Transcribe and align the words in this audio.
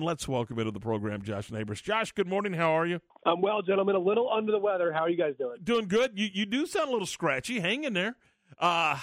Let's 0.00 0.28
welcome 0.28 0.60
into 0.60 0.70
the 0.70 0.78
program 0.78 1.22
Josh 1.22 1.50
Neighbors. 1.50 1.80
Josh, 1.80 2.12
good 2.12 2.28
morning. 2.28 2.52
How 2.52 2.70
are 2.70 2.86
you? 2.86 3.00
I'm 3.26 3.40
well, 3.40 3.62
gentlemen. 3.62 3.96
A 3.96 3.98
little 3.98 4.30
under 4.32 4.52
the 4.52 4.58
weather. 4.60 4.92
How 4.92 5.00
are 5.00 5.08
you 5.08 5.16
guys 5.16 5.34
doing? 5.36 5.56
Doing 5.64 5.88
good. 5.88 6.12
You 6.14 6.28
you 6.32 6.46
do 6.46 6.66
sound 6.66 6.88
a 6.88 6.92
little 6.92 7.04
scratchy. 7.04 7.58
Hang 7.58 7.82
in 7.82 7.94
there. 7.94 8.14
Uh, 8.60 8.96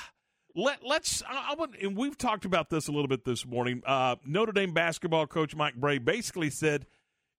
let 0.56 0.86
let's. 0.86 1.22
I, 1.24 1.50
I 1.52 1.56
would, 1.60 1.76
and 1.82 1.98
we've 1.98 2.18
talked 2.18 2.46
about 2.46 2.70
this 2.70 2.88
a 2.88 2.94
little 2.94 3.10
bit 3.10 3.26
this 3.26 3.46
morning. 3.46 3.84
Uh, 3.86 4.16
Notre 4.26 4.54
Dame 4.54 4.72
basketball 4.72 5.28
coach 5.28 5.54
Mike 5.54 5.76
Brey 5.76 5.98
basically 5.98 6.50
said, 6.50 6.86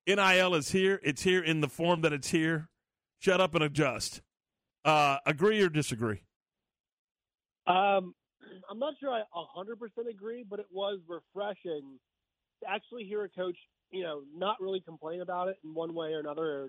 "NIL 0.06 0.54
is 0.54 0.72
here. 0.72 1.00
It's 1.02 1.22
here 1.22 1.42
in 1.42 1.62
the 1.62 1.68
form 1.68 2.02
that 2.02 2.12
it's 2.12 2.28
here. 2.28 2.68
Shut 3.20 3.40
up 3.40 3.54
and 3.54 3.64
adjust." 3.64 4.20
Uh, 4.84 5.16
agree 5.24 5.62
or 5.62 5.70
disagree? 5.70 6.20
Um, 7.66 8.14
I'm 8.70 8.78
not 8.78 8.94
sure 9.00 9.10
I 9.10 9.22
100% 9.34 10.10
agree, 10.10 10.44
but 10.48 10.60
it 10.60 10.66
was 10.70 11.00
refreshing 11.08 11.98
to 12.62 12.70
actually 12.70 13.04
hear 13.04 13.24
a 13.24 13.28
coach, 13.28 13.56
you 13.90 14.02
know, 14.02 14.22
not 14.34 14.60
really 14.60 14.80
complain 14.80 15.20
about 15.20 15.48
it 15.48 15.56
in 15.64 15.74
one 15.74 15.94
way 15.94 16.12
or 16.12 16.20
another, 16.20 16.42
or 16.42 16.68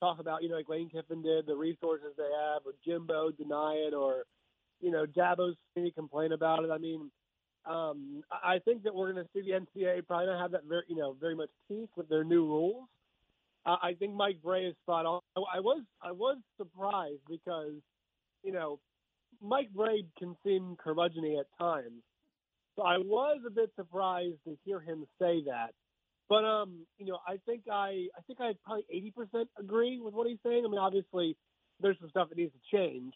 talk 0.00 0.20
about, 0.20 0.42
you 0.42 0.48
know, 0.48 0.56
like 0.56 0.68
Lane 0.68 0.88
Kiffin 0.88 1.22
did, 1.22 1.46
the 1.46 1.56
resources 1.56 2.12
they 2.16 2.24
have, 2.24 2.62
or 2.64 2.72
Jimbo 2.84 3.30
deny 3.32 3.74
it, 3.88 3.94
or, 3.94 4.24
you 4.80 4.90
know, 4.90 5.06
Dabo's 5.06 5.56
complain 5.94 6.32
about 6.32 6.64
it. 6.64 6.70
I 6.70 6.78
mean, 6.78 7.10
um, 7.66 8.22
I 8.30 8.58
think 8.64 8.82
that 8.84 8.94
we're 8.94 9.12
going 9.12 9.24
to 9.24 9.30
see 9.34 9.42
the 9.42 9.58
NCAA 9.58 10.06
probably 10.06 10.26
not 10.26 10.40
have 10.40 10.52
that 10.52 10.64
very, 10.64 10.84
you 10.88 10.96
know, 10.96 11.16
very 11.20 11.34
much 11.34 11.50
teeth 11.68 11.90
with 11.96 12.08
their 12.08 12.24
new 12.24 12.44
rules. 12.44 12.88
Uh, 13.66 13.76
I 13.82 13.94
think 13.94 14.14
Mike 14.14 14.40
Brey 14.42 14.64
is 14.66 14.74
spot 14.82 15.04
on. 15.04 15.20
I 15.36 15.60
was 15.60 15.82
I 16.00 16.12
was 16.12 16.38
surprised 16.56 17.20
because, 17.28 17.74
you 18.42 18.52
know, 18.52 18.78
Mike 19.42 19.68
Brey 19.74 20.04
can 20.18 20.36
seem 20.44 20.76
curmudgeony 20.84 21.38
at 21.38 21.46
times, 21.58 22.02
so 22.78 22.84
I 22.84 22.98
was 22.98 23.40
a 23.44 23.50
bit 23.50 23.70
surprised 23.74 24.36
to 24.46 24.56
hear 24.64 24.78
him 24.78 25.04
say 25.20 25.42
that. 25.46 25.70
But 26.28 26.44
um, 26.44 26.86
you 26.98 27.06
know, 27.06 27.18
I 27.26 27.38
think 27.44 27.62
I 27.70 28.06
I 28.16 28.20
think 28.26 28.40
I 28.40 28.52
probably 28.64 28.84
eighty 28.90 29.10
percent 29.10 29.48
agree 29.58 29.98
with 30.00 30.14
what 30.14 30.28
he's 30.28 30.38
saying. 30.44 30.62
I 30.64 30.68
mean, 30.68 30.78
obviously, 30.78 31.36
there's 31.80 31.98
some 32.00 32.10
stuff 32.10 32.28
that 32.28 32.38
needs 32.38 32.52
to 32.52 32.76
change 32.76 33.14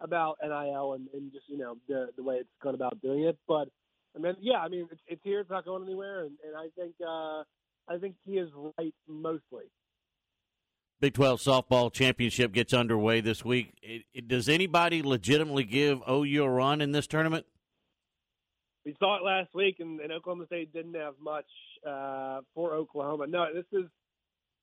about 0.00 0.36
NIL 0.42 0.92
and, 0.94 1.08
and 1.12 1.32
just 1.32 1.46
you 1.48 1.58
know 1.58 1.76
the 1.88 2.08
the 2.16 2.22
way 2.22 2.36
it's 2.36 2.48
gone 2.62 2.74
about 2.74 3.00
doing 3.02 3.24
it. 3.24 3.36
But 3.48 3.68
I 4.14 4.20
mean, 4.20 4.36
yeah, 4.40 4.58
I 4.58 4.68
mean, 4.68 4.86
it's, 4.92 5.00
it's 5.08 5.22
here. 5.24 5.40
It's 5.40 5.50
not 5.50 5.64
going 5.64 5.82
anywhere, 5.82 6.20
and, 6.20 6.32
and 6.46 6.56
I 6.56 6.68
think 6.76 6.94
uh, 7.04 7.42
I 7.92 7.98
think 7.98 8.14
he 8.24 8.34
is 8.34 8.48
right 8.78 8.94
mostly. 9.08 9.64
Big 11.00 11.14
12 11.14 11.40
softball 11.40 11.90
championship 11.90 12.52
gets 12.52 12.74
underway 12.74 13.22
this 13.22 13.42
week. 13.42 13.72
It, 13.82 14.02
it, 14.12 14.28
does 14.28 14.50
anybody 14.50 15.02
legitimately 15.02 15.64
give 15.64 16.02
OU 16.06 16.44
a 16.44 16.50
run 16.50 16.82
in 16.82 16.92
this 16.92 17.06
tournament? 17.06 17.46
We 18.84 18.96
saw 18.98 19.16
it 19.16 19.22
last 19.22 19.54
week, 19.54 19.76
and, 19.80 20.00
and 20.00 20.12
Oklahoma 20.12 20.46
State 20.46 20.72
didn't 20.72 20.94
have 20.94 21.14
much 21.22 21.46
uh, 21.86 22.40
for 22.54 22.74
Oklahoma. 22.74 23.26
No, 23.26 23.46
this 23.52 23.66
is 23.72 23.86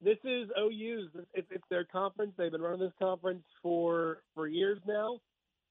this 0.01 0.17
is 0.23 0.49
OU's. 0.57 1.09
It's, 1.33 1.47
it's 1.51 1.63
their 1.69 1.85
conference. 1.85 2.33
They've 2.37 2.51
been 2.51 2.61
running 2.61 2.79
this 2.79 2.93
conference 2.99 3.43
for 3.61 4.21
for 4.33 4.47
years 4.47 4.79
now. 4.87 5.19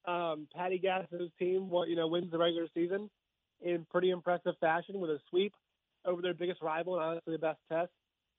Um, 0.06 0.46
Patty 0.54 0.78
Gasso's 0.78 1.30
team, 1.38 1.68
what 1.68 1.88
you 1.88 1.96
know, 1.96 2.06
wins 2.06 2.30
the 2.30 2.38
regular 2.38 2.68
season 2.74 3.10
in 3.62 3.86
pretty 3.90 4.10
impressive 4.10 4.54
fashion 4.60 5.00
with 5.00 5.10
a 5.10 5.18
sweep 5.30 5.52
over 6.04 6.22
their 6.22 6.34
biggest 6.34 6.62
rival, 6.62 6.94
and 6.94 7.02
honestly, 7.02 7.32
the 7.32 7.38
best 7.38 7.58
test 7.70 7.90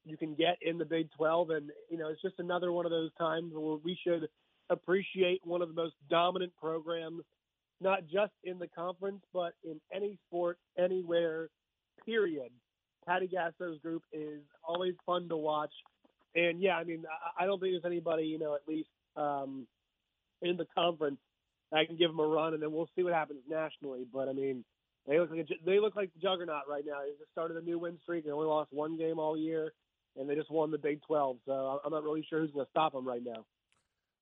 you 0.05 0.15
can 0.15 0.35
get 0.35 0.57
in 0.61 0.77
the 0.77 0.85
Big 0.85 1.09
12. 1.17 1.49
And 1.49 1.69
you 1.89 1.97
know, 1.97 2.09
it's 2.09 2.21
just 2.21 2.39
another 2.39 2.71
one 2.71 2.85
of 2.85 2.91
those 2.91 3.11
times 3.17 3.51
where 3.53 3.77
we 3.83 3.97
should 4.05 4.27
appreciate 4.69 5.41
one 5.43 5.61
of 5.61 5.67
the 5.67 5.73
most 5.73 5.95
dominant 6.09 6.53
programs 6.59 7.23
not 7.81 8.07
just 8.11 8.33
in 8.43 8.59
the 8.59 8.67
conference, 8.67 9.21
but 9.33 9.53
in 9.63 9.79
any 9.93 10.17
sport, 10.27 10.57
anywhere, 10.77 11.49
period. 12.05 12.51
Patty 13.05 13.27
Gasso's 13.27 13.79
group 13.81 14.03
is 14.11 14.41
always 14.63 14.95
fun 15.05 15.29
to 15.29 15.37
watch. 15.37 15.71
And 16.35 16.61
yeah, 16.61 16.75
I 16.75 16.83
mean, 16.83 17.05
I 17.39 17.45
don't 17.45 17.59
think 17.59 17.73
there's 17.73 17.91
anybody, 17.91 18.23
you 18.23 18.39
know, 18.39 18.55
at 18.55 18.67
least 18.67 18.89
um, 19.15 19.67
in 20.41 20.57
the 20.57 20.67
conference 20.75 21.19
I 21.73 21.85
can 21.85 21.97
give 21.97 22.09
them 22.09 22.19
a 22.19 22.27
run, 22.27 22.53
and 22.53 22.63
then 22.63 22.71
we'll 22.71 22.89
see 22.95 23.03
what 23.03 23.13
happens 23.13 23.39
nationally. 23.49 24.05
But 24.11 24.29
I 24.29 24.33
mean, 24.33 24.63
they 25.07 25.19
look 25.19 25.31
like 25.31 25.39
a, 25.41 25.65
they 25.65 25.79
look 25.79 25.95
like 25.95 26.13
the 26.13 26.19
juggernaut 26.19 26.63
right 26.69 26.83
now. 26.85 26.99
They 27.03 27.11
just 27.19 27.31
started 27.31 27.57
a 27.57 27.61
new 27.61 27.79
win 27.79 27.97
streak. 28.03 28.25
They 28.25 28.31
only 28.31 28.47
lost 28.47 28.71
one 28.71 28.97
game 28.97 29.19
all 29.19 29.37
year, 29.37 29.73
and 30.17 30.29
they 30.29 30.35
just 30.35 30.51
won 30.51 30.71
the 30.71 30.77
Big 30.77 31.01
12. 31.03 31.37
So 31.45 31.81
I'm 31.83 31.91
not 31.91 32.03
really 32.03 32.25
sure 32.29 32.39
who's 32.39 32.51
going 32.51 32.65
to 32.65 32.69
stop 32.69 32.93
them 32.93 33.07
right 33.07 33.23
now. 33.23 33.45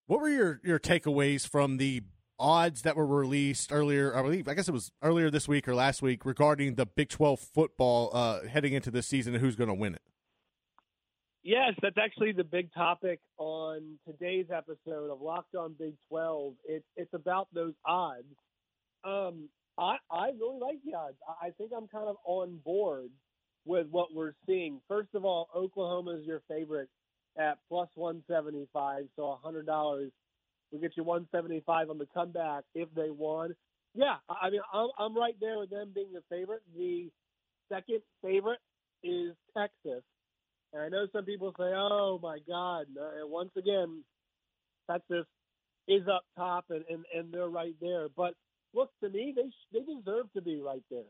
What 0.07 0.21
were 0.21 0.29
your, 0.29 0.61
your 0.63 0.79
takeaways 0.79 1.47
from 1.47 1.77
the 1.77 2.03
odds 2.39 2.81
that 2.83 2.95
were 2.95 3.05
released 3.05 3.71
earlier, 3.71 4.15
I 4.15 4.21
believe, 4.21 4.47
I 4.47 4.53
guess 4.53 4.67
it 4.67 4.71
was 4.73 4.91
earlier 5.01 5.29
this 5.29 5.47
week 5.47 5.67
or 5.67 5.75
last 5.75 6.01
week 6.01 6.25
regarding 6.25 6.75
the 6.75 6.85
Big 6.85 7.09
12 7.09 7.39
football 7.39 8.11
uh, 8.13 8.47
heading 8.47 8.73
into 8.73 8.91
this 8.91 9.07
season 9.07 9.33
and 9.33 9.41
who's 9.41 9.55
going 9.55 9.67
to 9.69 9.73
win 9.73 9.95
it. 9.95 10.01
Yes, 11.43 11.73
that's 11.79 11.97
actually 12.03 12.31
the 12.31 12.43
big 12.43 12.73
topic 12.73 13.19
on 13.37 13.99
today's 14.07 14.47
episode 14.51 15.11
of 15.11 15.21
Locked 15.21 15.53
On 15.53 15.75
Big 15.77 15.93
12. 16.09 16.55
It's 16.65 16.85
it's 16.95 17.13
about 17.13 17.47
those 17.53 17.75
odds. 17.85 18.25
Um, 19.03 19.47
I 19.77 19.97
I 20.09 20.29
really 20.39 20.59
like 20.59 20.77
the 20.83 20.95
odds. 20.95 21.17
I 21.27 21.51
think 21.51 21.69
I'm 21.77 21.87
kind 21.87 22.07
of 22.07 22.15
on 22.25 22.57
board 22.65 23.11
with 23.63 23.85
what 23.91 24.11
we're 24.11 24.33
seeing. 24.47 24.81
First 24.87 25.09
of 25.13 25.23
all, 25.23 25.49
Oklahoma 25.55 26.17
is 26.19 26.25
your 26.25 26.41
favorite 26.47 26.89
at 27.37 27.59
plus 27.69 27.89
175, 27.93 29.05
so 29.15 29.37
$100 29.45 30.11
we 30.71 30.79
get 30.79 30.97
you 30.97 31.03
175 31.03 31.89
on 31.89 31.97
the 31.97 32.07
comeback 32.13 32.63
if 32.73 32.89
they 32.95 33.09
won. 33.09 33.55
Yeah, 33.93 34.15
I 34.29 34.49
mean, 34.49 34.61
I'm, 34.73 34.89
I'm 34.99 35.17
right 35.17 35.35
there 35.39 35.59
with 35.59 35.69
them 35.69 35.91
being 35.95 36.11
the 36.13 36.23
favorite. 36.29 36.61
The 36.75 37.09
second 37.71 38.01
favorite 38.21 38.59
is 39.03 39.33
Texas. 39.57 40.03
And 40.73 40.83
I 40.83 40.89
know 40.89 41.07
some 41.13 41.23
people 41.23 41.53
say, 41.57 41.71
oh, 41.73 42.19
my 42.21 42.39
God. 42.47 42.87
And 42.89 43.31
once 43.31 43.51
again, 43.57 44.03
Texas 44.91 45.25
is 45.87 46.01
up 46.07 46.23
top 46.37 46.65
and, 46.69 46.83
and, 46.89 47.05
and 47.15 47.33
they're 47.33 47.47
right 47.47 47.75
there. 47.79 48.07
But 48.15 48.33
look, 48.73 48.89
to 49.03 49.09
me, 49.09 49.33
they 49.35 49.49
they 49.71 49.85
deserve 49.85 50.31
to 50.33 50.41
be 50.41 50.59
right 50.59 50.83
there. 50.89 51.09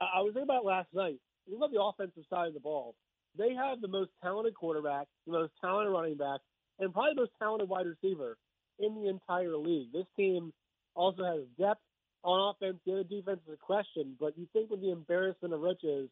I, 0.00 0.18
I 0.18 0.20
was 0.20 0.32
thinking 0.34 0.42
about 0.42 0.64
last 0.64 0.88
night. 0.92 1.18
You 1.46 1.56
about 1.56 1.72
the 1.72 1.82
offensive 1.82 2.24
side 2.28 2.48
of 2.48 2.54
the 2.54 2.60
ball. 2.60 2.94
They 3.38 3.54
have 3.54 3.80
the 3.80 3.88
most 3.88 4.10
talented 4.22 4.54
quarterback, 4.54 5.06
the 5.26 5.32
most 5.32 5.52
talented 5.60 5.92
running 5.92 6.16
back, 6.16 6.40
and 6.78 6.92
probably 6.92 7.12
the 7.14 7.22
most 7.22 7.32
talented 7.40 7.68
wide 7.68 7.86
receiver 7.86 8.36
in 8.80 8.94
the 8.94 9.08
entire 9.08 9.56
league. 9.56 9.92
This 9.92 10.06
team 10.16 10.52
also 10.94 11.24
has 11.24 11.40
depth 11.58 11.80
on 12.24 12.54
offense. 12.54 12.78
The 12.84 12.92
other 12.92 13.04
defense 13.04 13.40
is 13.46 13.54
a 13.54 13.56
question, 13.56 14.16
but 14.18 14.36
you 14.36 14.46
think 14.52 14.70
with 14.70 14.80
the 14.80 14.90
embarrassment 14.90 15.54
of 15.54 15.60
riches 15.60 16.08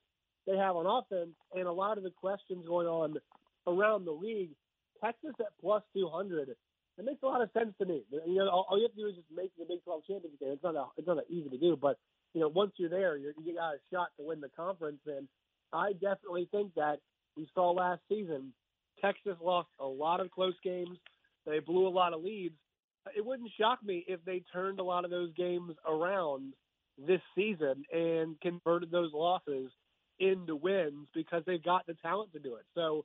they 0.46 0.56
have 0.56 0.76
on 0.76 0.86
offense 0.86 1.34
and 1.54 1.66
a 1.66 1.72
lot 1.72 1.98
of 1.98 2.04
the 2.04 2.10
questions 2.10 2.64
going 2.66 2.86
on 2.86 3.16
around 3.66 4.04
the 4.04 4.12
league, 4.12 4.50
Texas 5.02 5.34
at 5.40 5.52
plus 5.60 5.82
200, 5.94 6.48
it 6.48 7.04
makes 7.04 7.22
a 7.22 7.26
lot 7.26 7.42
of 7.42 7.50
sense 7.52 7.74
to 7.78 7.86
me. 7.86 8.02
You 8.10 8.36
know, 8.36 8.48
all, 8.48 8.66
all 8.70 8.78
you 8.78 8.84
have 8.84 8.94
to 8.94 9.00
do 9.00 9.08
is 9.08 9.14
just 9.14 9.28
make 9.34 9.52
the 9.58 9.64
Big 9.64 9.84
12 9.84 10.02
championship 10.08 10.40
game. 10.40 10.52
It's 10.52 10.62
not 10.62 10.74
a, 10.74 10.86
it's 10.96 11.06
not 11.06 11.16
that 11.16 11.30
easy 11.30 11.48
to 11.48 11.58
do, 11.58 11.76
but 11.80 11.98
you 12.34 12.40
know, 12.40 12.48
once 12.48 12.72
you're 12.76 12.90
there, 12.90 13.16
you're, 13.16 13.32
you 13.44 13.54
got 13.54 13.74
a 13.74 13.78
shot 13.92 14.08
to 14.18 14.26
win 14.26 14.40
the 14.40 14.50
conference. 14.56 15.00
And 15.06 15.28
I 15.72 15.92
definitely 15.92 16.48
think 16.50 16.74
that 16.74 16.98
we 17.36 17.48
saw 17.54 17.70
last 17.70 18.00
season, 18.08 18.52
Texas 19.00 19.36
lost 19.40 19.68
a 19.78 19.86
lot 19.86 20.20
of 20.20 20.30
close 20.30 20.54
games. 20.64 20.98
They 21.48 21.60
blew 21.60 21.86
a 21.86 21.90
lot 21.90 22.12
of 22.12 22.22
leads. 22.22 22.54
It 23.16 23.24
wouldn't 23.24 23.50
shock 23.58 23.82
me 23.82 24.04
if 24.06 24.20
they 24.24 24.42
turned 24.52 24.80
a 24.80 24.84
lot 24.84 25.04
of 25.04 25.10
those 25.10 25.32
games 25.34 25.72
around 25.88 26.52
this 26.98 27.20
season 27.34 27.84
and 27.92 28.40
converted 28.40 28.90
those 28.90 29.12
losses 29.14 29.70
into 30.20 30.56
wins 30.56 31.06
because 31.14 31.42
they've 31.46 31.62
got 31.62 31.86
the 31.86 31.94
talent 32.02 32.32
to 32.32 32.38
do 32.38 32.56
it. 32.56 32.64
So 32.74 33.04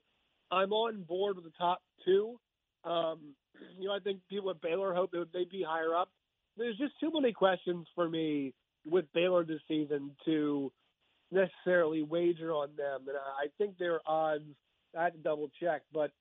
I'm 0.51 0.73
on 0.73 1.03
board 1.03 1.35
with 1.35 1.45
the 1.45 1.51
top 1.57 1.81
two. 2.05 2.39
Um, 2.83 3.35
you 3.79 3.87
know, 3.87 3.93
I 3.93 3.99
think 3.99 4.19
people 4.29 4.49
at 4.49 4.61
Baylor 4.61 4.93
hope 4.93 5.11
that 5.11 5.27
they'd 5.33 5.49
be 5.49 5.63
higher 5.67 5.95
up. 5.95 6.09
There's 6.57 6.77
just 6.77 6.93
too 6.99 7.11
many 7.13 7.33
questions 7.33 7.87
for 7.95 8.09
me 8.09 8.53
with 8.85 9.05
Baylor 9.13 9.43
this 9.43 9.61
season 9.67 10.11
to 10.25 10.71
necessarily 11.31 12.03
wager 12.03 12.51
on 12.51 12.69
them. 12.77 13.01
And 13.07 13.17
I 13.17 13.47
think 13.57 13.77
their 13.77 14.01
odds, 14.05 14.43
I 14.97 15.05
had 15.05 15.13
to 15.13 15.19
double 15.19 15.49
check, 15.59 15.81
but 15.91 16.11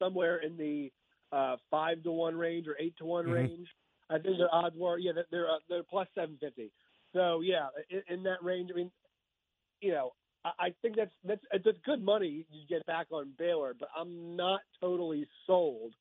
somewhere 0.00 0.38
in 0.38 0.56
the 0.56 0.90
uh, 1.32 1.56
five 1.70 2.02
to 2.02 2.12
one 2.12 2.36
range 2.36 2.66
or 2.66 2.76
eight 2.78 2.96
to 2.98 3.04
one 3.04 3.24
mm-hmm. 3.24 3.34
range. 3.34 3.68
I 4.08 4.18
think 4.18 4.38
their 4.38 4.52
odds 4.54 4.76
were 4.78 4.98
yeah 4.98 5.12
they're 5.30 5.48
uh, 5.48 5.58
they're 5.68 5.82
plus 5.82 6.08
seven 6.14 6.38
fifty. 6.40 6.70
So 7.12 7.40
yeah, 7.40 7.68
in, 7.90 8.02
in, 8.08 8.22
that 8.24 8.42
range. 8.42 8.70
I 8.72 8.76
mean, 8.76 8.90
you 9.80 9.92
know, 9.92 10.12
I, 10.44 10.50
I 10.58 10.74
think 10.82 10.96
that's 10.96 11.12
that's 11.24 11.40
that's 11.52 11.78
good 11.84 12.02
money 12.02 12.46
you 12.50 12.60
get 12.68 12.86
back 12.86 13.06
on 13.10 13.32
Baylor, 13.38 13.74
but 13.78 13.88
I'm 13.98 14.36
not 14.36 14.60
totally 14.80 15.26
sold. 15.46 15.94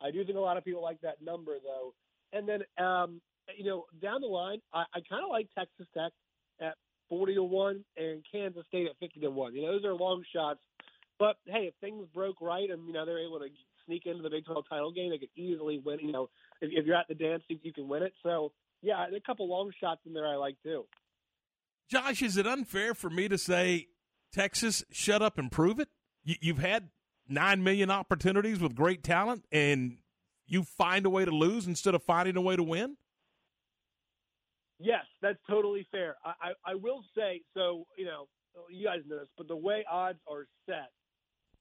I 0.00 0.10
do 0.10 0.24
think 0.24 0.36
a 0.36 0.40
lot 0.40 0.56
of 0.56 0.64
people 0.64 0.82
like 0.82 1.00
that 1.02 1.22
number 1.22 1.52
though. 1.62 1.94
And 2.32 2.48
then 2.48 2.62
um, 2.84 3.20
you 3.56 3.64
know 3.64 3.84
down 4.00 4.22
the 4.22 4.26
line, 4.26 4.60
I, 4.72 4.84
I 4.94 5.00
kind 5.08 5.22
of 5.22 5.30
like 5.30 5.48
Texas 5.56 5.86
Tech 5.96 6.12
at 6.60 6.74
forty 7.08 7.34
to 7.34 7.44
one 7.44 7.84
and 7.96 8.24
Kansas 8.30 8.64
State 8.68 8.86
at 8.86 8.96
fifty 8.98 9.20
to 9.20 9.30
one. 9.30 9.54
You 9.54 9.62
know, 9.62 9.72
those 9.72 9.84
are 9.84 9.94
long 9.94 10.24
shots. 10.34 10.60
But 11.18 11.36
hey, 11.46 11.68
if 11.68 11.74
things 11.80 12.06
broke 12.12 12.40
right 12.40 12.68
and 12.68 12.86
you 12.86 12.92
know 12.92 13.06
they're 13.06 13.24
able 13.24 13.38
to 13.38 13.48
sneak 13.86 14.06
into 14.06 14.22
the 14.22 14.30
Big 14.30 14.44
12 14.44 14.64
title 14.68 14.92
game. 14.92 15.10
They 15.10 15.18
could 15.18 15.28
easily 15.36 15.78
win. 15.78 15.98
You 16.00 16.12
know, 16.12 16.30
if, 16.60 16.70
if 16.72 16.86
you're 16.86 16.96
at 16.96 17.08
the 17.08 17.14
dance, 17.14 17.42
you, 17.48 17.72
can 17.72 17.88
win 17.88 18.02
it. 18.02 18.12
So 18.22 18.52
yeah, 18.82 19.06
a 19.14 19.20
couple 19.20 19.48
long 19.48 19.70
shots 19.80 20.00
in 20.06 20.12
there 20.12 20.26
I 20.26 20.36
like 20.36 20.56
too. 20.62 20.84
Josh, 21.90 22.22
is 22.22 22.36
it 22.36 22.46
unfair 22.46 22.94
for 22.94 23.10
me 23.10 23.28
to 23.28 23.38
say 23.38 23.88
Texas 24.32 24.84
shut 24.90 25.22
up 25.22 25.38
and 25.38 25.50
prove 25.50 25.78
it? 25.78 25.88
You, 26.24 26.36
you've 26.40 26.58
had 26.58 26.88
nine 27.28 27.62
million 27.62 27.90
opportunities 27.90 28.60
with 28.60 28.74
great 28.74 29.02
talent, 29.02 29.44
and 29.52 29.98
you 30.46 30.62
find 30.62 31.06
a 31.06 31.10
way 31.10 31.24
to 31.24 31.30
lose 31.30 31.66
instead 31.66 31.94
of 31.94 32.02
finding 32.02 32.36
a 32.36 32.40
way 32.40 32.56
to 32.56 32.62
win. 32.62 32.96
Yes, 34.78 35.04
that's 35.20 35.38
totally 35.48 35.86
fair. 35.92 36.16
I, 36.24 36.30
I, 36.40 36.72
I 36.72 36.74
will 36.74 37.04
say 37.16 37.42
so. 37.54 37.86
You 37.96 38.06
know, 38.06 38.26
you 38.68 38.84
guys 38.84 39.00
know 39.06 39.18
this, 39.18 39.28
but 39.36 39.48
the 39.48 39.56
way 39.56 39.84
odds 39.90 40.18
are 40.28 40.46
set 40.66 40.90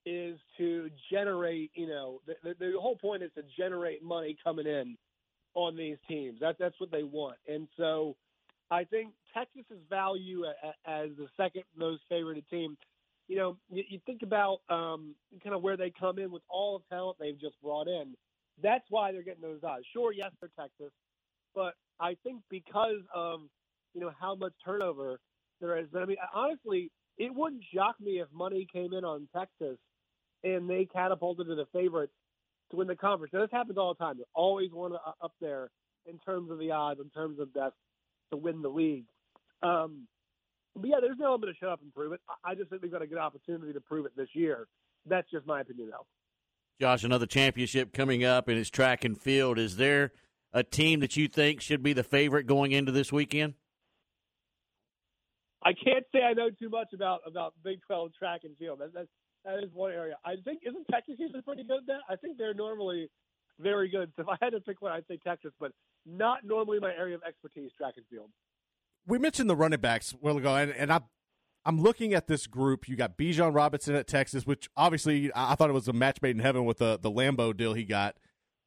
is 0.05 0.39
to 0.57 0.89
generate. 1.11 1.71
You 1.75 1.87
know, 1.87 2.21
the, 2.25 2.35
the, 2.43 2.55
the 2.59 2.79
whole 2.79 2.95
point 2.97 3.23
is 3.23 3.31
to 3.35 3.43
generate 3.57 4.03
money 4.03 4.37
coming 4.43 4.67
in 4.67 4.97
on 5.53 5.75
these 5.75 5.97
teams. 6.07 6.39
That 6.39 6.57
that's 6.59 6.79
what 6.79 6.91
they 6.91 7.03
want, 7.03 7.37
and 7.47 7.67
so 7.77 8.15
I 8.71 8.85
think 8.85 9.13
Texas's 9.33 9.83
value 9.89 10.43
as 10.87 11.09
the 11.17 11.27
second 11.37 11.63
most 11.75 12.01
favored 12.09 12.41
team. 12.49 12.77
You 13.27 13.37
know, 13.37 13.57
you, 13.69 13.83
you 13.89 13.99
think 14.05 14.23
about 14.23 14.59
um, 14.69 15.15
kind 15.43 15.55
of 15.55 15.61
where 15.61 15.77
they 15.77 15.91
come 15.97 16.19
in 16.19 16.31
with 16.31 16.41
all 16.49 16.79
the 16.79 16.95
talent 16.95 17.17
they've 17.19 17.39
just 17.39 17.61
brought 17.61 17.87
in. 17.87 18.15
That's 18.61 18.83
why 18.89 19.11
they're 19.11 19.23
getting 19.23 19.41
those 19.41 19.63
odds. 19.63 19.85
Sure, 19.93 20.11
yes, 20.11 20.31
they're 20.39 20.49
Texas, 20.59 20.91
but 21.53 21.73
I 21.99 22.15
think 22.23 22.41
because 22.49 23.01
of 23.13 23.41
you 23.93 24.01
know 24.01 24.11
how 24.19 24.35
much 24.35 24.53
turnover 24.63 25.19
there 25.59 25.77
is. 25.77 25.87
I 25.95 26.05
mean, 26.05 26.17
honestly, 26.33 26.91
it 27.17 27.33
wouldn't 27.33 27.63
shock 27.73 27.95
me 27.99 28.19
if 28.19 28.27
money 28.33 28.67
came 28.71 28.93
in 28.93 29.03
on 29.03 29.27
Texas 29.35 29.77
and 30.43 30.69
they 30.69 30.85
catapulted 30.85 31.47
to 31.47 31.55
the 31.55 31.65
favorites 31.73 32.13
to 32.71 32.77
win 32.77 32.87
the 32.87 32.95
conference. 32.95 33.33
Now, 33.33 33.41
this 33.41 33.51
happens 33.51 33.77
all 33.77 33.93
the 33.93 34.03
time. 34.03 34.17
They're 34.17 34.25
always 34.33 34.71
one 34.71 34.93
up 34.93 35.33
there 35.39 35.69
in 36.05 36.17
terms 36.19 36.49
of 36.51 36.59
the 36.59 36.71
odds, 36.71 36.99
in 36.99 37.09
terms 37.09 37.39
of 37.39 37.53
best 37.53 37.75
to 38.31 38.37
win 38.37 38.61
the 38.61 38.69
league. 38.69 39.05
Um, 39.61 40.07
but 40.75 40.89
yeah, 40.89 40.97
there's 41.01 41.17
no 41.19 41.27
element 41.27 41.53
to 41.53 41.57
shut 41.59 41.69
up 41.69 41.81
and 41.81 41.93
prove 41.93 42.13
it. 42.13 42.21
I 42.43 42.55
just 42.55 42.69
think 42.69 42.81
they've 42.81 42.91
got 42.91 43.01
a 43.01 43.07
good 43.07 43.17
opportunity 43.17 43.73
to 43.73 43.81
prove 43.81 44.05
it 44.05 44.13
this 44.15 44.29
year. 44.33 44.67
That's 45.05 45.29
just 45.29 45.45
my 45.45 45.61
opinion, 45.61 45.89
though. 45.91 46.05
Josh, 46.79 47.03
another 47.03 47.27
championship 47.27 47.93
coming 47.93 48.23
up, 48.23 48.47
and 48.47 48.57
it's 48.57 48.69
track 48.69 49.03
and 49.03 49.19
field. 49.19 49.59
Is 49.59 49.75
there 49.75 50.13
a 50.53 50.63
team 50.63 50.99
that 51.01 51.15
you 51.15 51.27
think 51.27 51.61
should 51.61 51.83
be 51.83 51.93
the 51.93 52.03
favorite 52.03 52.47
going 52.47 52.71
into 52.71 52.91
this 52.91 53.11
weekend? 53.11 53.53
I 55.63 55.73
can't 55.73 56.05
say 56.11 56.23
I 56.23 56.33
know 56.33 56.49
too 56.49 56.69
much 56.69 56.87
about 56.93 57.21
about 57.27 57.53
Big 57.63 57.81
Twelve 57.85 58.11
track 58.17 58.41
and 58.45 58.57
field. 58.57 58.79
That, 58.79 58.93
that, 58.93 59.07
that 59.45 59.63
is 59.63 59.69
one 59.73 59.91
area. 59.91 60.15
I 60.25 60.35
think 60.43 60.61
isn't 60.65 60.85
Texas 60.91 61.15
usually 61.17 61.41
pretty 61.41 61.63
good 61.63 61.79
at 61.79 61.87
that? 61.87 61.99
I 62.09 62.15
think 62.15 62.37
they're 62.37 62.53
normally 62.53 63.09
very 63.59 63.89
good. 63.89 64.11
So 64.15 64.23
if 64.23 64.27
I 64.29 64.37
had 64.41 64.51
to 64.51 64.59
pick 64.59 64.81
one, 64.81 64.91
I'd 64.91 65.07
say 65.07 65.19
Texas, 65.23 65.51
but 65.59 65.71
not 66.05 66.39
normally 66.43 66.79
my 66.79 66.93
area 66.93 67.15
of 67.15 67.21
expertise, 67.27 67.71
track 67.77 67.93
and 67.97 68.05
field. 68.09 68.29
We 69.07 69.17
mentioned 69.17 69.49
the 69.49 69.55
running 69.55 69.79
backs 69.79 70.13
a 70.13 70.17
while 70.17 70.37
ago, 70.37 70.55
and, 70.55 70.71
and 70.71 70.91
I, 70.91 71.01
I'm 71.65 71.81
looking 71.81 72.13
at 72.13 72.27
this 72.27 72.47
group. 72.47 72.87
You 72.87 72.95
got 72.95 73.17
Bijan 73.17 73.53
Robinson 73.53 73.95
at 73.95 74.07
Texas, 74.07 74.45
which 74.45 74.69
obviously 74.75 75.31
I 75.35 75.55
thought 75.55 75.69
it 75.69 75.73
was 75.73 75.87
a 75.87 75.93
match 75.93 76.21
made 76.21 76.35
in 76.35 76.41
heaven 76.41 76.65
with 76.65 76.77
the 76.77 76.99
the 76.99 77.11
Lambo 77.11 77.55
deal 77.55 77.73
he 77.73 77.83
got, 77.83 78.17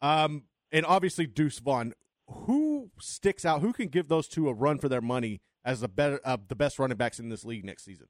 um, 0.03 0.45
and 0.73 0.85
obviously 0.87 1.27
Deuce 1.27 1.59
Vaughn. 1.59 1.93
Who 2.27 2.91
sticks 3.01 3.45
out? 3.45 3.61
Who 3.61 3.73
can 3.73 3.89
give 3.89 4.09
those 4.09 4.29
two 4.29 4.49
a 4.49 4.55
run 4.55 4.79
for 4.79 4.89
their 4.89 5.03
money 5.03 5.41
as 5.65 5.81
the 5.81 5.89
better 5.89 6.21
uh, 6.25 6.39
the 6.49 6.57
best 6.57 6.79
running 6.79 6.97
backs 6.97 7.19
in 7.19 7.29
this 7.29 7.45
league 7.45 7.65
next 7.65 7.85
season? 7.85 8.07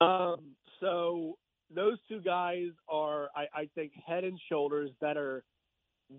Um, 0.00 0.56
so 0.80 1.36
those 1.74 1.98
two 2.08 2.20
guys 2.20 2.68
are, 2.88 3.28
I, 3.34 3.46
I 3.54 3.68
think, 3.74 3.92
head 4.06 4.24
and 4.24 4.38
shoulders 4.48 4.90
better 5.00 5.44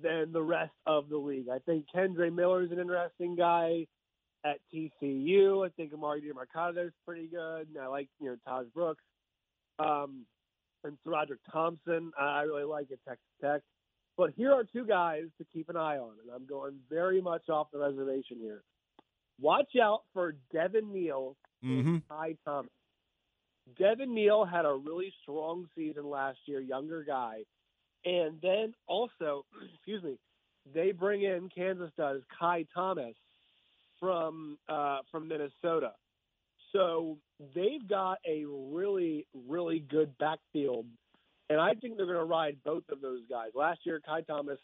than 0.04 0.32
the 0.34 0.42
rest 0.42 0.74
of 0.86 1.10
the 1.10 1.18
league. 1.18 1.48
I 1.50 1.60
think 1.60 1.86
Kendre 1.94 2.34
Miller 2.34 2.64
is 2.64 2.72
an 2.72 2.80
interesting 2.80 3.36
guy 3.36 3.88
at 4.46 4.58
TCU. 4.74 5.66
I 5.66 5.70
think 5.70 5.94
Emari 5.94 6.22
Demercado 6.22 6.88
is 6.88 6.94
pretty 7.06 7.28
good. 7.28 7.68
And 7.70 7.78
I 7.82 7.88
like, 7.88 8.10
you 8.20 8.28
know, 8.30 8.38
Tahj 8.48 8.72
Brooks. 8.74 9.04
Um, 9.80 10.26
and 10.84 10.98
Roderick 11.06 11.40
Thompson, 11.52 12.12
I 12.20 12.42
really 12.42 12.64
like 12.64 12.88
at 12.92 13.00
Texas 13.08 13.26
Tech. 13.42 13.62
But 14.18 14.32
here 14.36 14.52
are 14.52 14.64
two 14.64 14.86
guys 14.86 15.26
to 15.38 15.46
keep 15.54 15.70
an 15.70 15.78
eye 15.78 15.98
on, 15.98 16.14
and 16.24 16.32
I'm 16.34 16.48
going 16.48 16.76
very 16.90 17.22
much 17.22 17.50
off 17.50 17.68
the 17.72 17.80
reservation 17.80 18.38
here. 18.40 18.64
Watch 19.40 19.76
out 19.82 20.02
for 20.14 20.36
Devin 20.52 20.92
Neal 20.92 21.36
mm-hmm. 21.64 21.88
and 21.88 22.02
Ky 22.10 22.38
Thomas. 22.44 22.72
Devin 23.78 24.14
Neal 24.14 24.46
had 24.46 24.66
a 24.66 24.74
really 24.74 25.14
strong 25.24 25.68
season 25.76 26.10
last 26.10 26.40
year, 26.46 26.60
younger 26.60 27.04
guy. 27.04 27.44
And 28.06 28.40
then 28.42 28.74
also, 28.88 29.46
excuse 29.76 30.04
me, 30.04 30.18
they 30.74 30.92
bring 30.92 31.24
in 31.24 31.50
Kansas 31.54 31.92
does 31.98 32.22
Ky 32.40 32.68
Thomas 32.74 33.16
from 34.00 34.58
uh, 34.70 35.00
from 35.12 35.28
Minnesota. 35.28 35.94
So 36.74 37.18
they've 37.56 37.88
got 37.88 38.20
a 38.28 38.46
really 38.46 39.26
really 39.48 39.80
good 39.80 40.18
backfield, 40.18 40.86
and 41.50 41.60
I 41.60 41.74
think 41.74 41.98
they're 41.98 42.06
going 42.06 42.18
to 42.18 42.26
ride 42.26 42.58
both 42.66 42.84
of 42.92 43.02
those 43.02 43.22
guys. 43.30 43.52
Last 43.56 43.80
year, 43.86 44.02
Ky 44.06 44.24
Thomas 44.28 44.60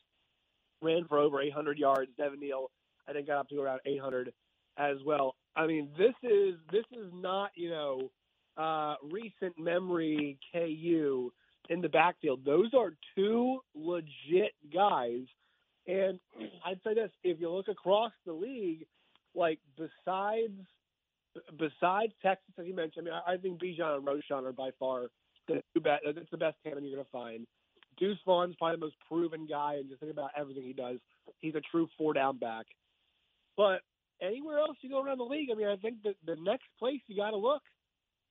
ran 0.81 1.05
for 1.05 1.17
over 1.17 1.41
800 1.41 1.77
yards. 1.77 2.11
Devin 2.17 2.41
Neal, 2.41 2.69
I 3.07 3.13
think, 3.13 3.27
got 3.27 3.39
up 3.39 3.49
to 3.49 3.61
around 3.61 3.79
800 3.85 4.33
as 4.77 4.97
well. 5.05 5.35
I 5.55 5.67
mean, 5.67 5.89
this 5.97 6.13
is 6.23 6.55
this 6.71 6.85
is 6.91 7.11
not 7.13 7.51
you 7.55 7.69
know 7.69 8.09
uh, 8.57 8.95
recent 9.11 9.57
memory 9.57 10.37
KU 10.51 11.31
in 11.69 11.81
the 11.81 11.89
backfield. 11.89 12.45
Those 12.45 12.73
are 12.73 12.93
two 13.15 13.59
legit 13.75 14.53
guys. 14.73 15.25
And 15.87 16.19
I'd 16.65 16.79
say 16.83 16.93
this: 16.93 17.11
if 17.23 17.39
you 17.39 17.51
look 17.51 17.67
across 17.67 18.11
the 18.25 18.33
league, 18.33 18.85
like 19.35 19.59
besides 19.77 20.59
besides 21.57 22.13
Texas, 22.21 22.53
as 22.59 22.65
you 22.65 22.75
mentioned, 22.75 23.07
I 23.07 23.11
mean, 23.11 23.21
I, 23.27 23.33
I 23.33 23.37
think 23.37 23.61
Bijan 23.61 23.97
and 23.97 24.05
Roschon 24.05 24.45
are 24.45 24.53
by 24.53 24.69
far 24.79 25.07
the 25.47 25.61
two 25.73 25.81
best. 25.81 26.03
It's 26.05 26.31
the 26.31 26.37
best 26.37 26.57
tandem 26.63 26.85
you're 26.85 26.95
going 26.95 27.05
to 27.05 27.11
find. 27.11 27.47
Deuce 27.97 28.17
Vaughn's 28.25 28.55
probably 28.55 28.77
the 28.77 28.85
most 28.85 28.95
proven 29.07 29.47
guy, 29.47 29.75
and 29.75 29.89
just 29.89 29.99
think 29.99 30.11
about 30.11 30.31
everything 30.37 30.63
he 30.63 30.73
does. 30.73 30.97
He's 31.39 31.55
a 31.55 31.61
true 31.71 31.87
four 31.97 32.13
down 32.13 32.37
back. 32.37 32.65
But 33.55 33.81
anywhere 34.21 34.59
else 34.59 34.77
you 34.81 34.89
go 34.89 35.03
around 35.03 35.19
the 35.19 35.23
league, 35.23 35.49
I 35.51 35.55
mean, 35.55 35.67
I 35.67 35.75
think 35.75 35.97
that 36.03 36.15
the 36.25 36.35
next 36.41 36.65
place 36.79 37.01
you 37.07 37.15
got 37.15 37.31
to 37.31 37.37
look 37.37 37.61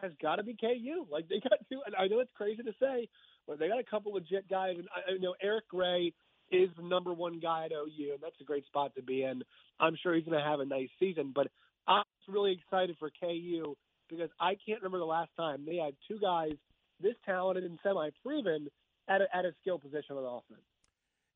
has 0.02 0.12
got 0.20 0.36
to 0.36 0.42
be 0.42 0.56
KU. 0.58 1.06
Like 1.10 1.28
they 1.28 1.40
got 1.40 1.58
two. 1.68 1.80
I 1.98 2.08
know 2.08 2.20
it's 2.20 2.32
crazy 2.34 2.62
to 2.62 2.72
say, 2.80 3.08
but 3.46 3.58
they 3.58 3.68
got 3.68 3.78
a 3.78 3.84
couple 3.84 4.12
legit 4.12 4.48
guys. 4.48 4.74
And 4.78 4.88
I, 4.94 5.12
I 5.12 5.18
know 5.18 5.34
Eric 5.42 5.68
Gray 5.68 6.12
is 6.50 6.68
the 6.76 6.82
number 6.82 7.12
one 7.12 7.40
guy 7.40 7.66
at 7.66 7.72
OU, 7.72 8.12
and 8.14 8.22
that's 8.22 8.40
a 8.40 8.44
great 8.44 8.66
spot 8.66 8.94
to 8.96 9.02
be 9.02 9.22
in. 9.22 9.42
I'm 9.80 9.96
sure 10.02 10.14
he's 10.14 10.24
going 10.24 10.38
to 10.38 10.44
have 10.44 10.60
a 10.60 10.66
nice 10.66 10.90
season. 11.00 11.32
But 11.34 11.48
I'm 11.86 12.04
really 12.28 12.52
excited 12.52 12.96
for 12.98 13.10
KU 13.20 13.74
because 14.08 14.30
I 14.40 14.56
can't 14.66 14.82
remember 14.82 14.98
the 14.98 15.04
last 15.04 15.30
time 15.36 15.64
they 15.66 15.76
had 15.76 15.94
two 16.08 16.18
guys 16.20 16.52
this 17.00 17.14
talented 17.26 17.64
and 17.64 17.78
semi-proven 17.82 18.68
at 19.08 19.20
a, 19.20 19.36
at 19.36 19.44
a 19.44 19.52
skill 19.60 19.78
position 19.78 20.16
on 20.16 20.24
offense. 20.24 20.64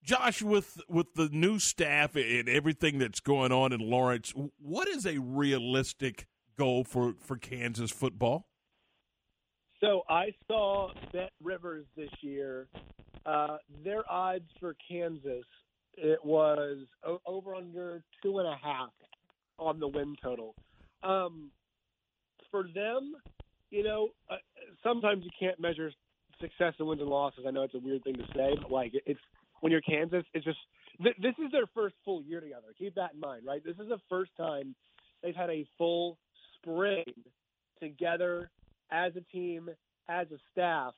Josh, 0.05 0.41
with 0.41 0.81
with 0.89 1.15
the 1.15 1.29
new 1.33 1.59
staff 1.59 2.15
and 2.15 2.49
everything 2.49 2.99
that's 2.99 3.19
going 3.19 3.51
on 3.51 3.73
in 3.73 3.81
Lawrence, 3.81 4.33
what 4.59 4.87
is 4.87 5.05
a 5.05 5.19
realistic 5.19 6.27
goal 6.57 6.85
for, 6.85 7.15
for 7.19 7.37
Kansas 7.37 7.91
football? 7.91 8.47
So 9.81 10.03
I 10.09 10.27
saw 10.47 10.91
Bet 11.13 11.31
Rivers 11.43 11.85
this 11.97 12.11
year. 12.21 12.67
Uh, 13.25 13.59
their 13.85 14.11
odds 14.11 14.49
for 14.61 14.75
Kansas 14.89 15.45
it 15.97 16.23
was 16.25 16.79
over 17.25 17.55
under 17.55 18.03
two 18.23 18.39
and 18.39 18.47
a 18.47 18.57
half 18.63 18.91
on 19.59 19.81
the 19.81 19.89
win 19.89 20.15
total. 20.23 20.55
Um, 21.03 21.51
for 22.51 22.65
them, 22.75 23.15
you 23.71 23.83
know, 23.83 24.09
uh, 24.31 24.37
sometimes 24.83 25.25
you 25.25 25.31
can't 25.39 25.59
measure 25.59 25.91
success 26.41 26.75
and 26.79 26.89
wins 26.89 27.01
and 27.01 27.11
losses. 27.11 27.45
I 27.47 27.51
know 27.51 27.63
it's 27.63 27.75
a 27.75 27.79
weird 27.79 28.05
thing 28.05 28.15
to 28.15 28.27
say, 28.35 28.55
but 28.61 28.71
like 28.71 28.93
it's 29.07 29.21
when 29.61 29.73
you're 29.73 29.81
Kansas, 29.81 30.25
it's 30.35 30.45
just 30.45 30.59
th- 31.03 31.17
this 31.21 31.35
is 31.45 31.51
their 31.51 31.67
first 31.75 31.95
full 32.05 32.23
year 32.23 32.41
together. 32.41 32.69
Keep 32.79 32.95
that 32.97 33.15
in 33.15 33.21
mind, 33.21 33.43
right? 33.47 33.65
This 33.65 33.77
is 33.81 33.89
the 33.89 34.01
first 34.09 34.33
time 34.37 34.75
they've 35.23 35.35
had 35.35 35.51
a 35.51 35.67
full 35.79 36.19
spring 36.57 37.05
together 37.81 38.51
as 38.91 39.13
a 39.17 39.21
team, 39.33 39.69
as 40.09 40.27
a 40.31 40.39
staff, 40.53 40.95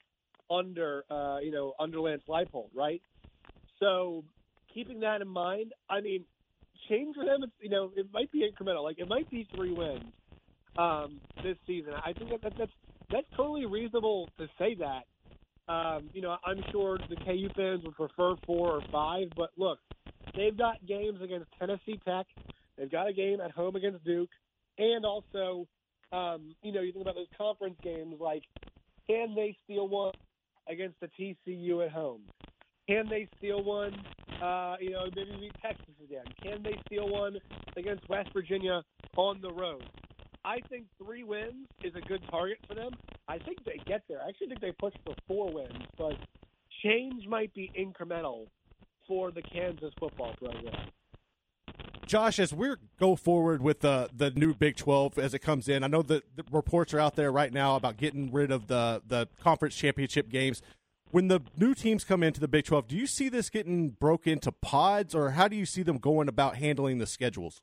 under 0.50 1.04
uh, 1.10 1.38
you 1.38 1.50
know 1.50 1.74
under 1.78 2.00
Lance 2.00 2.22
Leipold, 2.28 2.68
right? 2.74 3.02
So 3.80 4.24
keeping 4.72 5.00
that 5.00 5.20
in 5.20 5.28
mind, 5.28 5.72
I 5.88 6.00
mean, 6.00 6.24
change 6.88 7.14
for 7.14 7.24
them. 7.24 7.42
It's, 7.42 7.52
you 7.60 7.70
know, 7.70 7.90
it 7.96 8.06
might 8.12 8.30
be 8.32 8.48
incremental. 8.48 8.82
Like 8.82 8.98
it 8.98 9.08
might 9.08 9.28
be 9.30 9.48
three 9.54 9.72
wins 9.72 10.12
um, 10.76 11.20
this 11.42 11.56
season. 11.66 11.92
I 11.94 12.12
think 12.12 12.30
that, 12.30 12.42
that 12.42 12.52
that's 12.58 12.72
that's 13.10 13.26
totally 13.36 13.66
reasonable 13.66 14.30
to 14.38 14.46
say 14.58 14.76
that. 14.76 15.04
Um, 15.72 16.08
you 16.14 16.22
know, 16.22 16.36
I'm 16.44 16.62
sure 16.72 16.98
the 17.10 17.16
KU 17.16 17.48
fans 17.54 17.82
would 17.84 17.94
prefer 17.94 18.36
four 18.46 18.70
or 18.70 18.82
five, 18.90 19.28
but 19.36 19.50
look, 19.56 19.78
they've 20.34 20.56
got 20.56 20.76
games 20.86 21.20
against 21.22 21.46
Tennessee 21.58 22.00
Tech. 22.06 22.26
They've 22.78 22.90
got 22.90 23.08
a 23.08 23.12
game 23.12 23.40
at 23.40 23.50
home 23.50 23.76
against 23.76 24.04
Duke, 24.04 24.30
and 24.78 25.04
also, 25.04 25.66
um, 26.12 26.54
you 26.62 26.72
know, 26.72 26.80
you 26.80 26.92
think 26.92 27.02
about 27.02 27.14
those 27.14 27.26
conference 27.36 27.76
games 27.82 28.16
like, 28.20 28.42
can 29.08 29.34
they 29.34 29.56
steal 29.64 29.88
one 29.88 30.12
against 30.68 30.96
the 31.00 31.08
TCU 31.18 31.84
at 31.84 31.92
home? 31.92 32.22
Can 32.88 33.08
they 33.08 33.28
steal 33.38 33.62
one? 33.62 33.94
Uh, 34.42 34.76
you 34.80 34.90
know, 34.90 35.06
maybe 35.14 35.36
meet 35.38 35.52
Texas 35.60 35.94
again. 36.02 36.24
Can 36.42 36.62
they 36.62 36.78
steal 36.86 37.08
one 37.08 37.36
against 37.76 38.08
West 38.08 38.30
Virginia 38.32 38.82
on 39.16 39.40
the 39.42 39.50
road? 39.50 39.84
I 40.44 40.60
think 40.70 40.84
three 41.02 41.24
wins 41.24 41.66
is 41.82 41.92
a 41.94 42.00
good 42.08 42.22
target 42.30 42.58
for 42.66 42.74
them. 42.74 42.92
I 43.26 43.38
think 43.38 43.58
they 43.64 43.80
get 43.86 44.02
there. 44.08 44.20
I 44.24 44.28
actually 44.28 44.48
think 44.48 44.60
they 44.60 44.72
push 44.78 44.94
for 45.04 45.14
four 45.26 45.52
wins, 45.52 45.84
but 45.98 46.14
change 46.82 47.26
might 47.26 47.52
be 47.54 47.70
incremental 47.78 48.46
for 49.06 49.30
the 49.30 49.42
Kansas 49.42 49.92
football 49.98 50.34
program. 50.38 50.88
Josh, 52.08 52.38
as 52.38 52.54
we 52.54 52.74
go 52.98 53.16
forward 53.16 53.62
with 53.62 53.80
the 53.80 54.08
the 54.14 54.30
new 54.30 54.54
Big 54.54 54.76
Twelve 54.76 55.18
as 55.18 55.34
it 55.34 55.40
comes 55.40 55.68
in, 55.68 55.84
I 55.84 55.88
know 55.88 56.02
that 56.02 56.24
the 56.36 56.44
reports 56.50 56.94
are 56.94 56.98
out 56.98 57.16
there 57.16 57.30
right 57.30 57.52
now 57.52 57.76
about 57.76 57.98
getting 57.98 58.32
rid 58.32 58.50
of 58.50 58.66
the 58.66 59.02
the 59.06 59.28
conference 59.40 59.76
championship 59.76 60.30
games. 60.30 60.62
When 61.10 61.28
the 61.28 61.40
new 61.56 61.74
teams 61.74 62.04
come 62.04 62.22
into 62.22 62.40
the 62.40 62.48
Big 62.48 62.64
Twelve, 62.64 62.88
do 62.88 62.96
you 62.96 63.06
see 63.06 63.28
this 63.28 63.50
getting 63.50 63.90
broke 63.90 64.26
into 64.26 64.50
pods, 64.50 65.14
or 65.14 65.32
how 65.32 65.48
do 65.48 65.56
you 65.56 65.66
see 65.66 65.82
them 65.82 65.98
going 65.98 66.28
about 66.28 66.56
handling 66.56 66.96
the 66.96 67.06
schedules? 67.06 67.60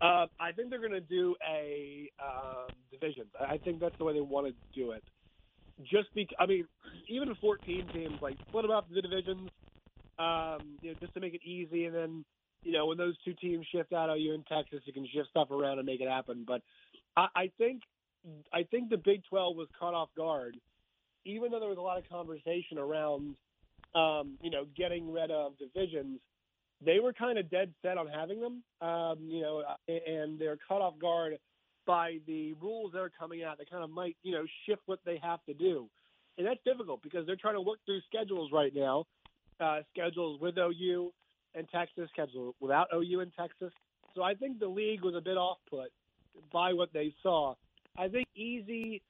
Uh, 0.00 0.26
I 0.38 0.52
think 0.52 0.70
they're 0.70 0.80
going 0.80 0.92
to 0.92 1.00
do 1.00 1.34
a 1.48 2.10
um, 2.22 2.66
division. 2.92 3.24
I 3.40 3.58
think 3.58 3.80
that's 3.80 3.96
the 3.98 4.04
way 4.04 4.12
they 4.12 4.20
want 4.20 4.46
to 4.46 4.54
do 4.74 4.92
it. 4.92 5.02
Just 5.82 6.08
because, 6.14 6.36
I 6.38 6.46
mean, 6.46 6.66
even 7.08 7.34
14 7.34 7.88
teams, 7.92 8.20
like 8.20 8.36
split 8.48 8.62
them 8.62 8.70
up 8.70 8.86
into 8.88 9.02
divisions, 9.02 9.50
um, 10.18 10.76
you 10.82 10.90
know, 10.90 10.96
just 11.00 11.14
to 11.14 11.20
make 11.20 11.34
it 11.34 11.42
easy. 11.44 11.86
And 11.86 11.94
then, 11.94 12.24
you 12.62 12.72
know, 12.72 12.86
when 12.86 12.98
those 12.98 13.16
two 13.24 13.34
teams 13.34 13.66
shift 13.72 13.92
out, 13.92 14.10
OU 14.10 14.34
and 14.34 14.46
Texas, 14.46 14.80
you 14.84 14.92
can 14.92 15.06
shift 15.12 15.28
stuff 15.30 15.50
around 15.50 15.78
and 15.78 15.86
make 15.86 16.00
it 16.00 16.08
happen. 16.08 16.44
But 16.46 16.62
I, 17.16 17.26
I 17.34 17.50
think, 17.58 17.82
I 18.52 18.64
think 18.70 18.90
the 18.90 18.96
Big 18.96 19.22
12 19.28 19.56
was 19.56 19.68
caught 19.78 19.94
off 19.94 20.08
guard, 20.16 20.56
even 21.24 21.50
though 21.50 21.60
there 21.60 21.68
was 21.68 21.78
a 21.78 21.82
lot 21.82 21.98
of 21.98 22.08
conversation 22.08 22.78
around, 22.78 23.36
um, 23.94 24.38
you 24.40 24.50
know, 24.50 24.66
getting 24.76 25.12
rid 25.12 25.30
of 25.30 25.52
divisions 25.58 26.20
they 26.84 27.00
were 27.00 27.12
kind 27.12 27.38
of 27.38 27.50
dead 27.50 27.72
set 27.82 27.98
on 27.98 28.06
having 28.06 28.40
them, 28.40 28.62
um, 28.86 29.18
you 29.26 29.40
know, 29.40 29.62
and 29.88 30.38
they're 30.38 30.58
caught 30.68 30.82
off 30.82 30.98
guard 30.98 31.38
by 31.86 32.18
the 32.26 32.54
rules 32.54 32.92
that 32.92 32.98
are 32.98 33.12
coming 33.18 33.44
out 33.44 33.58
that 33.58 33.70
kind 33.70 33.84
of 33.84 33.90
might, 33.90 34.16
you 34.22 34.32
know, 34.32 34.44
shift 34.66 34.82
what 34.86 34.98
they 35.04 35.18
have 35.22 35.44
to 35.44 35.54
do. 35.54 35.88
And 36.38 36.46
that's 36.46 36.60
difficult 36.64 37.02
because 37.02 37.26
they're 37.26 37.36
trying 37.36 37.54
to 37.54 37.60
work 37.60 37.78
through 37.86 38.00
schedules 38.08 38.50
right 38.52 38.72
now, 38.74 39.04
uh, 39.60 39.80
schedules 39.92 40.40
with 40.40 40.56
OU 40.58 41.12
and 41.54 41.68
Texas, 41.70 42.08
schedules 42.12 42.54
without 42.60 42.88
OU 42.94 43.20
and 43.20 43.32
Texas. 43.38 43.72
So 44.14 44.22
I 44.22 44.34
think 44.34 44.58
the 44.58 44.68
league 44.68 45.02
was 45.02 45.14
a 45.14 45.20
bit 45.20 45.36
off 45.36 45.58
put 45.68 45.90
by 46.52 46.72
what 46.72 46.92
they 46.92 47.12
saw. 47.22 47.54
I 47.96 48.08
think 48.08 48.26
easy 48.34 49.02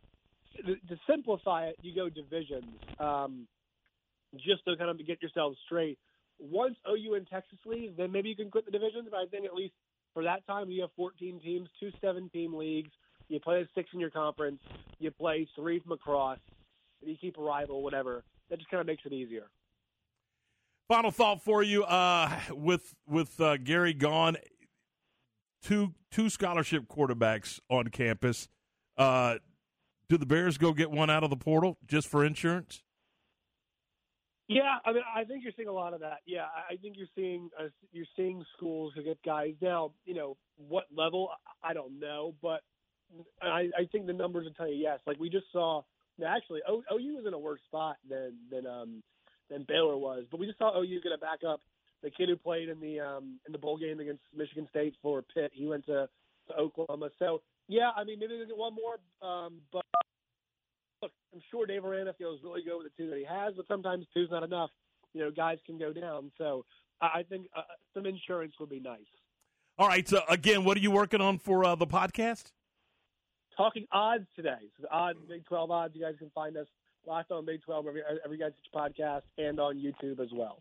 to 0.66 0.96
simplify 1.08 1.66
it, 1.66 1.76
you 1.82 1.94
go 1.94 2.08
divisions, 2.08 2.64
um, 3.00 3.48
just 4.36 4.64
to 4.66 4.76
kind 4.76 4.88
of 4.88 5.04
get 5.04 5.20
yourself 5.20 5.54
straight 5.66 5.98
once 6.38 6.76
OU 6.88 7.14
and 7.14 7.26
Texas 7.28 7.58
leave, 7.64 7.96
then 7.96 8.12
maybe 8.12 8.28
you 8.28 8.36
can 8.36 8.50
quit 8.50 8.64
the 8.64 8.70
divisions. 8.70 9.08
But 9.10 9.18
I 9.18 9.26
think 9.26 9.44
at 9.44 9.54
least 9.54 9.74
for 10.12 10.22
that 10.24 10.46
time, 10.46 10.70
you 10.70 10.82
have 10.82 10.90
14 10.96 11.40
teams, 11.42 11.68
two 11.80 11.90
seven-team 12.00 12.54
leagues. 12.54 12.90
You 13.28 13.40
play 13.40 13.66
six 13.74 13.88
in 13.94 14.00
your 14.00 14.10
conference. 14.10 14.60
You 14.98 15.10
play 15.10 15.48
three 15.56 15.80
from 15.80 15.92
across. 15.92 16.38
You 17.00 17.16
keep 17.20 17.38
a 17.38 17.42
rival, 17.42 17.82
whatever. 17.82 18.22
That 18.50 18.58
just 18.58 18.70
kind 18.70 18.80
of 18.80 18.86
makes 18.86 19.02
it 19.04 19.12
easier. 19.12 19.44
Final 20.88 21.10
thought 21.10 21.42
for 21.42 21.62
you 21.62 21.82
uh, 21.84 22.30
with 22.50 22.94
with 23.08 23.40
uh, 23.40 23.56
Gerry 23.56 23.94
gone, 23.94 24.36
two 25.62 25.94
two 26.10 26.28
scholarship 26.28 26.86
quarterbacks 26.88 27.58
on 27.70 27.88
campus. 27.88 28.48
Uh, 28.98 29.36
do 30.10 30.18
the 30.18 30.26
Bears 30.26 30.58
go 30.58 30.74
get 30.74 30.90
one 30.90 31.08
out 31.08 31.24
of 31.24 31.30
the 31.30 31.36
portal 31.36 31.78
just 31.86 32.06
for 32.06 32.22
insurance? 32.22 32.82
Yeah, 34.46 34.76
I 34.84 34.92
mean, 34.92 35.02
I 35.16 35.24
think 35.24 35.42
you're 35.42 35.54
seeing 35.56 35.68
a 35.68 35.72
lot 35.72 35.94
of 35.94 36.00
that. 36.00 36.18
Yeah, 36.26 36.44
I 36.70 36.76
think 36.76 36.96
you're 36.98 37.08
seeing 37.14 37.48
uh, 37.58 37.68
you're 37.90 38.04
seeing 38.14 38.44
schools 38.54 38.92
who 38.94 39.02
get 39.02 39.18
guys 39.24 39.54
now. 39.62 39.92
You 40.04 40.14
know, 40.14 40.36
what 40.56 40.84
level 40.94 41.30
I 41.62 41.72
don't 41.72 41.98
know, 41.98 42.34
but 42.42 42.60
I, 43.40 43.70
I 43.78 43.86
think 43.90 44.06
the 44.06 44.12
numbers 44.12 44.44
will 44.44 44.52
tell 44.52 44.68
you 44.68 44.74
yes. 44.74 45.00
Like 45.06 45.18
we 45.18 45.30
just 45.30 45.46
saw. 45.50 45.82
Actually, 46.24 46.60
o, 46.68 46.82
OU 46.92 47.16
was 47.16 47.24
in 47.26 47.32
a 47.32 47.38
worse 47.38 47.60
spot 47.66 47.96
than 48.08 48.34
than 48.50 48.66
um 48.66 49.02
than 49.50 49.64
Baylor 49.68 49.96
was, 49.96 50.24
but 50.30 50.40
we 50.40 50.46
just 50.46 50.58
saw 50.58 50.78
OU 50.78 51.00
get 51.02 51.12
a 51.12 51.18
backup. 51.18 51.60
The 52.02 52.10
kid 52.10 52.28
who 52.28 52.36
played 52.36 52.68
in 52.68 52.80
the 52.80 53.00
um 53.00 53.40
in 53.46 53.52
the 53.52 53.58
bowl 53.58 53.78
game 53.78 54.00
against 54.00 54.22
Michigan 54.36 54.66
State 54.70 54.94
for 55.00 55.22
Pitt, 55.22 55.52
he 55.54 55.66
went 55.66 55.86
to, 55.86 56.08
to 56.48 56.54
Oklahoma. 56.54 57.10
So 57.18 57.40
yeah, 57.68 57.90
I 57.96 58.04
mean 58.04 58.18
maybe 58.18 58.36
they'll 58.36 58.46
get 58.46 58.56
one 58.56 58.74
more, 58.74 58.98
um, 59.26 59.60
but 59.72 59.84
look, 61.02 61.12
I'm 61.32 61.40
sure 61.50 61.66
Dave 61.66 61.84
Aranda 61.84 62.14
feels 62.14 62.40
really 62.42 62.62
good 62.62 62.76
with 62.76 62.86
the 62.86 63.02
two 63.02 63.08
that 63.10 63.18
he 63.18 63.24
has, 63.24 63.54
but 63.56 63.66
sometimes 63.68 64.06
two's 64.12 64.30
not 64.30 64.42
enough. 64.42 64.70
You 65.12 65.22
know, 65.22 65.30
guys 65.30 65.58
can 65.64 65.78
go 65.78 65.92
down. 65.92 66.30
So 66.36 66.64
I 67.00 67.22
think 67.28 67.46
uh, 67.56 67.62
some 67.92 68.06
insurance 68.06 68.54
would 68.58 68.70
be 68.70 68.80
nice. 68.80 69.00
All 69.78 69.88
right. 69.88 70.06
So 70.08 70.20
again, 70.28 70.64
what 70.64 70.76
are 70.76 70.80
you 70.80 70.90
working 70.90 71.20
on 71.20 71.38
for 71.38 71.64
uh, 71.64 71.74
the 71.74 71.86
podcast? 71.86 72.52
Talking 73.56 73.86
odds 73.92 74.26
today. 74.34 74.58
So 74.76 74.82
the 74.82 74.90
odds, 74.90 75.18
Big 75.28 75.44
12 75.46 75.70
odds. 75.70 75.94
You 75.94 76.02
guys 76.02 76.14
can 76.18 76.30
find 76.34 76.56
us 76.56 76.66
locked 77.06 77.32
on 77.32 77.44
Big 77.44 77.62
12 77.62 77.87
every, 77.87 78.02
every 78.25 78.38
guys' 78.38 78.52
podcast 78.75 79.23
and 79.38 79.58
on 79.61 79.76
YouTube 79.76 80.20
as 80.20 80.28
well. 80.32 80.58